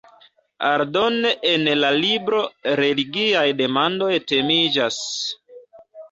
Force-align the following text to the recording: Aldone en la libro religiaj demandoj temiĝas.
Aldone 0.67 1.33
en 1.49 1.67
la 1.81 1.91
libro 2.03 2.39
religiaj 2.79 3.43
demandoj 3.59 4.09
temiĝas. 4.31 4.99